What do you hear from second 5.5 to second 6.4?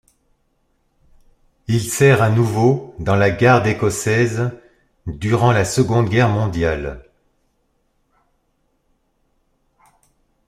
la Seconde Guerre